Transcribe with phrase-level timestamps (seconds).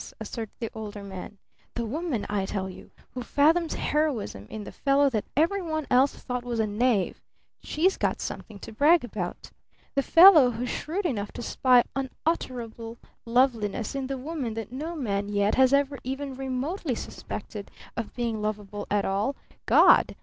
[0.19, 1.37] asserted the Older Man.
[1.75, 6.11] "The woman, I tell you, who fathoms heroism in the fellow that every one else
[6.13, 7.21] thought was a knave
[7.61, 9.51] she's got something to brag about!
[9.93, 15.29] The fellow who's shrewd enough to spy unutterable lovableness in the woman that no man
[15.29, 19.35] yet has ever even remotely suspected of being lovable at all
[19.67, 20.15] God!